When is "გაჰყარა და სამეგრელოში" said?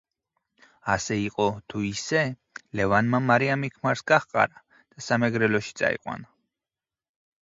4.13-5.77